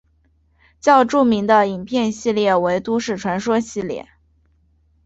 [0.79, 4.07] 较著名的影片系列为都市传说系列。